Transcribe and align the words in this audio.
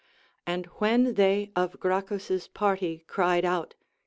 And 0.47 0.65
when 0.81 1.13
they 1.13 1.51
of 1.55 1.79
Gracchus's 1.79 2.47
party 2.47 3.03
cried 3.07 3.45
out. 3.45 3.75